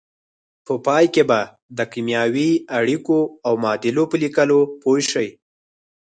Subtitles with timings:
[0.65, 1.41] په پای کې به
[1.77, 5.29] د کیمیاوي اړیکو او معادلو په لیکلو پوه شئ.